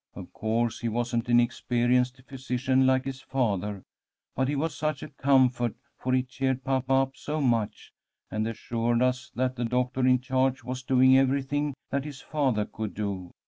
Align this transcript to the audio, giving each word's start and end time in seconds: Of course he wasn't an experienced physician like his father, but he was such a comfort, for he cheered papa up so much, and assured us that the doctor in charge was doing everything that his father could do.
Of 0.15 0.33
course 0.33 0.79
he 0.79 0.89
wasn't 0.89 1.29
an 1.29 1.39
experienced 1.39 2.19
physician 2.25 2.87
like 2.87 3.05
his 3.05 3.21
father, 3.21 3.83
but 4.35 4.47
he 4.47 4.55
was 4.55 4.75
such 4.75 5.03
a 5.03 5.09
comfort, 5.09 5.75
for 5.95 6.11
he 6.11 6.23
cheered 6.23 6.63
papa 6.63 6.91
up 6.91 7.15
so 7.15 7.39
much, 7.39 7.93
and 8.31 8.47
assured 8.47 9.03
us 9.03 9.29
that 9.35 9.57
the 9.57 9.63
doctor 9.65 10.07
in 10.07 10.19
charge 10.19 10.63
was 10.63 10.81
doing 10.81 11.15
everything 11.15 11.75
that 11.91 12.05
his 12.05 12.19
father 12.19 12.65
could 12.65 12.95
do. 12.95 13.29